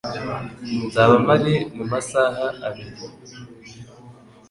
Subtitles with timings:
[0.85, 2.95] Nzaba mpari mumasaha abiri.